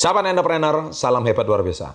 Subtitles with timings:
[0.00, 1.92] Sahabat entrepreneur, salam hebat luar biasa.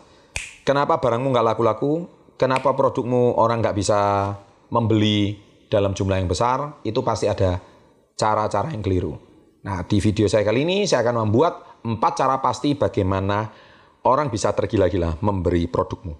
[0.61, 2.05] Kenapa barangmu nggak laku-laku?
[2.38, 4.29] Kenapa produkmu orang nggak bisa
[4.70, 5.33] membeli
[5.74, 6.86] dalam jumlah yang besar?
[6.86, 7.57] Itu pasti ada
[8.13, 9.18] cara-cara yang keliru.
[9.65, 13.49] Nah, di video saya kali ini saya akan membuat empat cara pasti bagaimana
[14.06, 16.13] orang bisa tergila-gila memberi produkmu.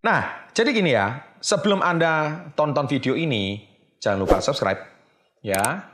[0.00, 3.60] Nah, jadi gini ya, sebelum Anda tonton video ini,
[4.00, 4.80] jangan lupa subscribe,
[5.44, 5.92] ya.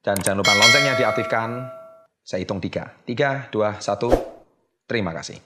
[0.00, 1.66] Dan jangan lupa loncengnya diaktifkan.
[2.22, 2.94] Saya hitung tiga.
[3.04, 4.08] Tiga, dua, satu.
[4.86, 5.36] Terima kasih.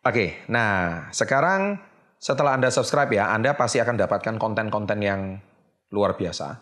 [0.00, 1.76] Oke, nah sekarang
[2.16, 5.36] setelah Anda subscribe ya, Anda pasti akan dapatkan konten-konten yang
[5.92, 6.56] luar biasa.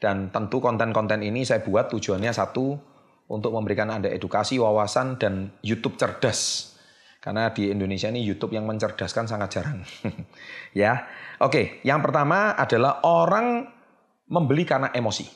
[0.00, 2.90] Dan tentu konten-konten ini saya buat tujuannya satu,
[3.30, 6.74] untuk memberikan Anda edukasi, wawasan, dan YouTube cerdas
[7.20, 9.84] karena di Indonesia ini YouTube yang mencerdaskan sangat jarang.
[10.80, 11.04] ya.
[11.44, 13.68] Oke, yang pertama adalah orang
[14.32, 15.28] membeli karena emosi.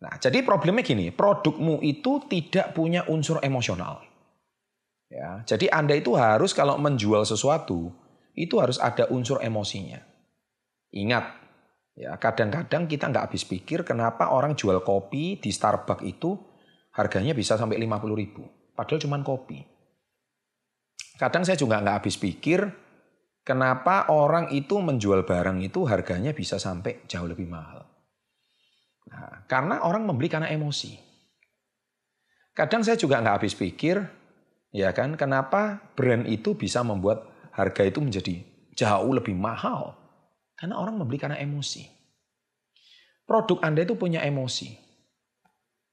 [0.00, 4.00] Nah, jadi problemnya gini, produkmu itu tidak punya unsur emosional.
[5.08, 7.92] Ya, jadi Anda itu harus kalau menjual sesuatu
[8.36, 9.98] itu harus ada unsur emosinya.
[10.94, 11.24] Ingat,
[11.96, 16.36] ya kadang-kadang kita nggak habis pikir kenapa orang jual kopi di Starbucks itu
[16.94, 18.44] harganya bisa sampai 50 ribu.
[18.76, 19.77] Padahal cuma kopi.
[21.18, 22.62] Kadang saya juga nggak habis pikir
[23.42, 27.82] kenapa orang itu menjual barang itu harganya bisa sampai jauh lebih mahal.
[29.10, 30.94] Nah, karena orang membeli karena emosi.
[32.54, 33.98] Kadang saya juga nggak habis pikir,
[34.74, 38.34] ya kan, kenapa brand itu bisa membuat harga itu menjadi
[38.78, 39.94] jauh lebih mahal.
[40.58, 41.86] Karena orang membeli karena emosi.
[43.26, 44.74] Produk Anda itu punya emosi.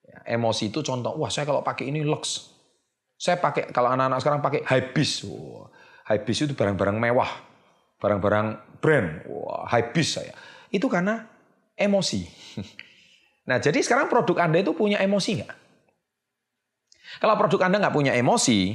[0.06, 2.55] Ya, emosi itu contoh, wah saya kalau pakai ini lux,
[3.26, 5.26] saya pakai kalau anak-anak sekarang pakai Hibis.
[5.26, 5.66] Wah,
[6.14, 7.32] Hibis itu barang-barang mewah,
[7.98, 9.26] barang-barang brand.
[9.26, 10.34] Wah, Hibis saya.
[10.70, 11.26] Itu karena
[11.74, 12.22] emosi.
[13.46, 15.54] Nah, jadi sekarang produk Anda itu punya emosi nggak?
[17.22, 18.74] Kalau produk Anda nggak punya emosi,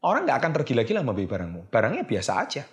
[0.00, 1.68] orang nggak akan tergila-gila membeli barangmu.
[1.68, 2.64] Barangnya biasa aja.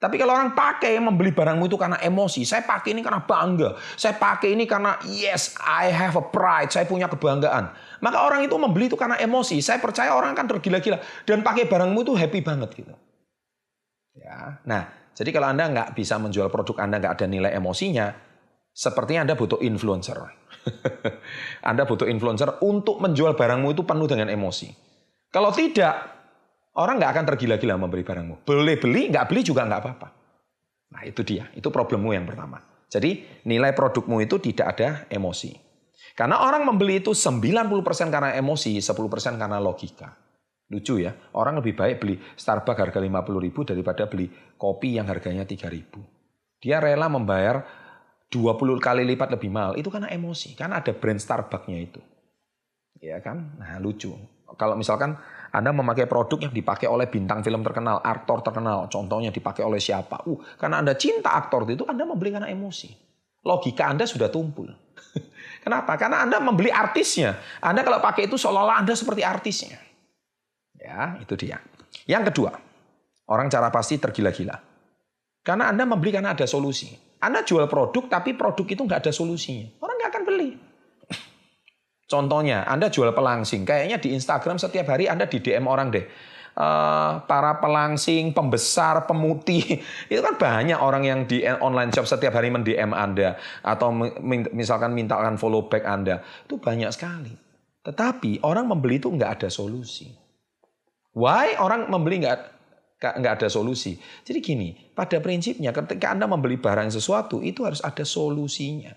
[0.00, 4.16] Tapi kalau orang pakai membeli barangmu itu karena emosi, saya pakai ini karena bangga, saya
[4.16, 7.68] pakai ini karena yes, I have a pride, saya punya kebanggaan.
[8.00, 9.60] Maka orang itu membeli itu karena emosi.
[9.60, 12.96] Saya percaya orang akan tergila-gila dan pakai barangmu itu happy banget gitu.
[14.16, 18.08] Ya, nah jadi kalau anda nggak bisa menjual produk anda nggak ada nilai emosinya,
[18.72, 20.16] sepertinya anda butuh influencer.
[21.68, 24.72] anda butuh influencer untuk menjual barangmu itu penuh dengan emosi.
[25.28, 26.19] Kalau tidak,
[26.78, 28.46] Orang nggak akan tergila-gila memberi barangmu.
[28.46, 30.08] Boleh beli, nggak beli juga nggak apa-apa.
[30.94, 32.62] Nah itu dia, itu problemmu yang pertama.
[32.90, 35.54] Jadi nilai produkmu itu tidak ada emosi.
[36.14, 40.10] Karena orang membeli itu 90% karena emosi, 10% karena logika.
[40.70, 45.42] Lucu ya, orang lebih baik beli Starbucks harga 50 ribu daripada beli kopi yang harganya
[45.42, 45.98] 3 ribu.
[46.62, 47.66] Dia rela membayar
[48.30, 49.74] 20 kali lipat lebih mahal.
[49.74, 51.98] Itu karena emosi, karena ada brand Starbucksnya itu.
[53.02, 53.58] Ya kan?
[53.58, 54.14] Nah lucu.
[54.58, 55.18] Kalau misalkan
[55.50, 60.22] anda memakai produk yang dipakai oleh bintang film terkenal, aktor terkenal, contohnya dipakai oleh siapa.
[60.30, 62.94] Uh, karena Anda cinta aktor itu, Anda membeli karena emosi.
[63.42, 64.70] Logika Anda sudah tumpul.
[65.64, 65.98] Kenapa?
[65.98, 67.34] Karena Anda membeli artisnya.
[67.58, 69.74] Anda kalau pakai itu seolah-olah Anda seperti artisnya.
[70.78, 71.58] Ya, itu dia.
[72.06, 72.54] Yang kedua,
[73.26, 74.54] orang cara pasti tergila-gila.
[75.42, 76.94] Karena Anda membeli karena ada solusi.
[77.20, 79.66] Anda jual produk, tapi produk itu nggak ada solusinya.
[79.82, 80.50] Orang nggak akan beli.
[82.10, 83.62] Contohnya, Anda jual pelangsing.
[83.62, 86.02] Kayaknya di Instagram setiap hari Anda di DM orang deh.
[86.58, 89.78] Uh, para pelangsing, pembesar, pemutih.
[90.10, 93.38] Itu kan banyak orang yang di online shop setiap hari mendm Anda.
[93.62, 93.94] Atau
[94.50, 96.18] misalkan mintakan follow back Anda.
[96.50, 97.30] Itu banyak sekali.
[97.86, 100.10] Tetapi orang membeli itu nggak ada solusi.
[101.14, 102.38] Why orang membeli nggak
[103.00, 103.96] nggak ada solusi?
[104.26, 108.92] Jadi gini, pada prinsipnya ketika Anda membeli barang sesuatu itu harus ada solusinya.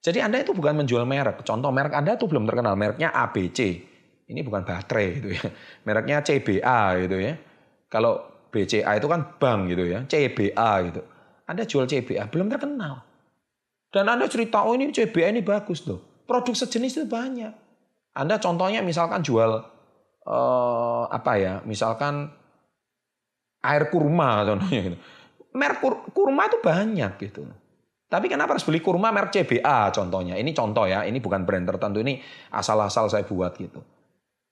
[0.00, 1.44] Jadi Anda itu bukan menjual merek.
[1.44, 2.72] Contoh merek Anda itu belum terkenal.
[2.72, 3.84] Mereknya ABC.
[4.30, 5.44] Ini bukan baterai gitu ya.
[5.86, 7.34] Mereknya CBA gitu ya.
[7.92, 10.00] Kalau BCA itu kan bank gitu ya.
[10.08, 11.02] CBA gitu.
[11.44, 13.04] Anda jual CBA belum terkenal.
[13.90, 16.24] Dan Anda cerita, oh ini CBA ini bagus loh.
[16.24, 17.52] Produk sejenis itu banyak.
[18.14, 19.50] Anda contohnya misalkan jual
[20.24, 21.54] eh, apa ya?
[21.66, 22.30] Misalkan
[23.60, 24.98] air kurma contohnya gitu.
[25.50, 25.82] Merek
[26.14, 27.42] kurma itu banyak gitu.
[28.10, 30.34] Tapi kenapa harus beli kurma merek CBA contohnya?
[30.34, 32.18] Ini contoh ya, ini bukan brand tertentu, ini
[32.50, 33.78] asal-asal saya buat gitu.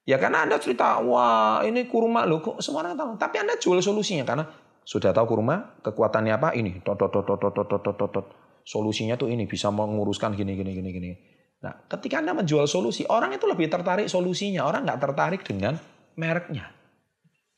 [0.07, 3.19] Ya karena Anda cerita, wah ini kurma loh, kok semua orang tahu.
[3.19, 4.47] Tapi Anda jual solusinya karena
[4.87, 6.55] sudah tahu kurma, kekuatannya apa?
[6.55, 8.27] Ini, tot, tot, tot, tot, tot, tot, tot.
[8.63, 11.11] Solusinya tuh ini, bisa menguruskan gini, gini, gini, gini.
[11.59, 14.63] Nah, ketika Anda menjual solusi, orang itu lebih tertarik solusinya.
[14.63, 15.75] Orang nggak tertarik dengan
[16.15, 16.71] mereknya.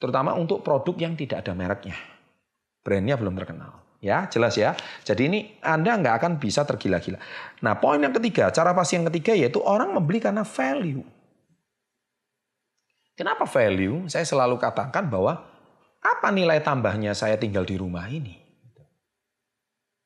[0.00, 1.94] Terutama untuk produk yang tidak ada mereknya.
[2.80, 3.79] Brandnya belum terkenal.
[4.00, 4.72] Ya, jelas ya.
[5.04, 7.20] Jadi ini Anda nggak akan bisa tergila-gila.
[7.60, 11.04] Nah, poin yang ketiga, cara pasti yang ketiga yaitu orang membeli karena value.
[13.12, 14.08] Kenapa value?
[14.08, 15.44] Saya selalu katakan bahwa
[16.00, 18.40] apa nilai tambahnya saya tinggal di rumah ini?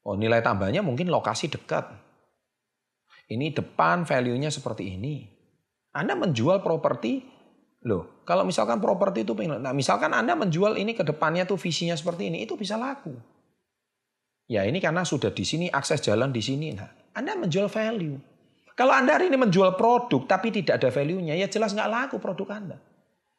[0.03, 1.87] Oh, nilai tambahnya mungkin lokasi dekat.
[3.31, 5.25] Ini depan value-nya seperti ini.
[5.95, 7.23] Anda menjual properti,
[7.87, 9.33] loh, kalau misalkan properti itu,
[9.63, 13.15] nah misalkan Anda menjual ini ke depannya tuh visinya seperti ini, itu bisa laku.
[14.45, 16.77] Ya ini karena sudah di sini, akses jalan di sini.
[16.77, 18.21] Nah, Anda menjual value.
[18.75, 22.59] Kalau Anda hari ini menjual produk tapi tidak ada value-nya, ya jelas nggak laku produk
[22.59, 22.77] Anda.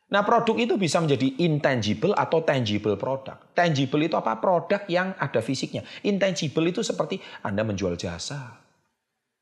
[0.05, 3.35] Nah produk itu bisa menjadi intangible atau tangible produk.
[3.51, 4.37] Tangible itu apa?
[4.37, 5.81] Produk yang ada fisiknya.
[6.05, 8.63] Intangible itu seperti Anda menjual jasa.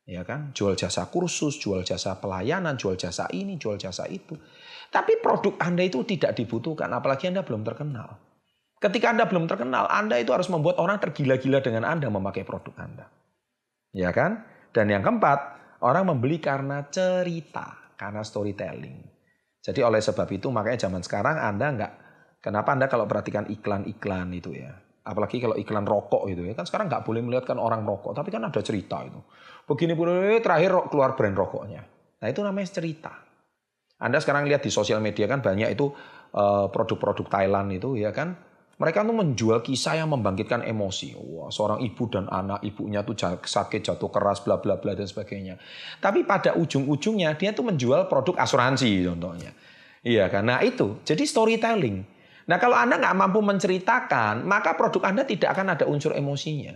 [0.08, 0.50] Ya kan?
[0.56, 4.36] Jual jasa kursus, jual jasa pelayanan, jual jasa ini, jual jasa itu.
[4.88, 8.33] Tapi produk Anda itu tidak dibutuhkan, apalagi Anda belum terkenal.
[8.84, 13.08] Ketika Anda belum terkenal, Anda itu harus membuat orang tergila-gila dengan Anda memakai produk Anda.
[13.96, 14.44] Ya kan?
[14.76, 19.00] Dan yang keempat, orang membeli karena cerita, karena storytelling.
[19.64, 21.92] Jadi oleh sebab itu makanya zaman sekarang Anda nggak,
[22.44, 26.92] kenapa Anda kalau perhatikan iklan-iklan itu ya, apalagi kalau iklan rokok itu ya, kan sekarang
[26.92, 29.16] nggak boleh melihatkan orang rokok, tapi kan ada cerita itu.
[29.64, 30.12] Begini pun
[30.44, 31.80] terakhir keluar brand rokoknya.
[32.20, 33.16] Nah itu namanya cerita.
[33.96, 35.88] Anda sekarang lihat di sosial media kan banyak itu
[36.36, 38.36] eh, produk-produk Thailand itu ya kan,
[38.74, 41.14] mereka tuh menjual kisah yang membangkitkan emosi.
[41.14, 45.54] Wah, seorang ibu dan anak, ibunya tuh sakit, jatuh keras, bla bla bla dan sebagainya.
[46.02, 49.54] Tapi pada ujung-ujungnya dia tuh menjual produk asuransi contohnya.
[50.02, 50.26] Iya?
[50.42, 52.02] Nah itu, jadi storytelling.
[52.50, 56.74] Nah kalau Anda nggak mampu menceritakan, maka produk Anda tidak akan ada unsur emosinya.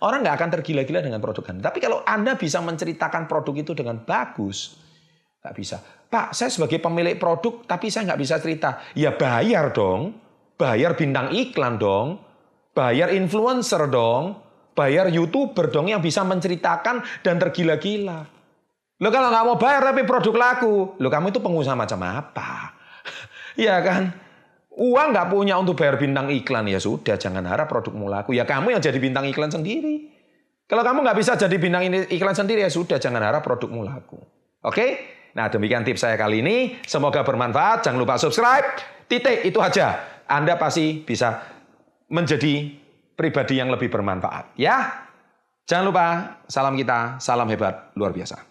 [0.00, 1.68] Orang nggak akan tergila-gila dengan produk Anda.
[1.68, 4.80] Tapi kalau Anda bisa menceritakan produk itu dengan bagus,
[5.42, 5.76] nggak bisa.
[6.08, 8.80] Pak, saya sebagai pemilik produk, tapi saya nggak bisa cerita.
[8.96, 10.29] Ya bayar dong
[10.60, 12.20] bayar bintang iklan dong,
[12.76, 14.36] bayar influencer dong,
[14.76, 18.28] bayar youtuber dong yang bisa menceritakan dan tergila-gila.
[19.00, 22.52] Lo kalau nggak mau bayar tapi produk laku, lo kamu itu pengusaha macam apa?
[23.58, 24.12] Iya kan?
[24.70, 28.36] Uang nggak punya untuk bayar bintang iklan ya sudah, jangan harap produkmu laku.
[28.36, 30.06] Ya kamu yang jadi bintang iklan sendiri.
[30.70, 34.22] Kalau kamu nggak bisa jadi bintang iklan sendiri ya sudah, jangan harap produkmu laku.
[34.62, 35.18] Oke?
[35.34, 36.78] Nah demikian tips saya kali ini.
[36.86, 37.86] Semoga bermanfaat.
[37.86, 38.78] Jangan lupa subscribe.
[39.10, 40.19] Titik itu aja.
[40.30, 41.42] Anda pasti bisa
[42.06, 42.70] menjadi
[43.18, 44.54] pribadi yang lebih bermanfaat.
[44.54, 45.06] Ya,
[45.66, 46.06] jangan lupa
[46.46, 48.49] salam kita, salam hebat luar biasa.